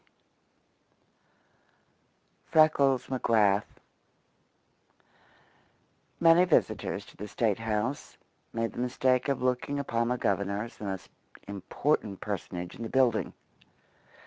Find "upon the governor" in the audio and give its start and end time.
9.77-10.63